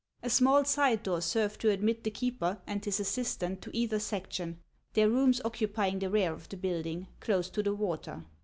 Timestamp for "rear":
6.09-6.33